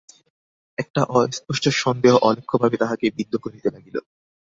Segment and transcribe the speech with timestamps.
[0.77, 3.95] একটা অস্পষ্ট সন্দেহ অলক্ষ্যভাবে তাহাকে বিদ্ধ করিতে লাগিল।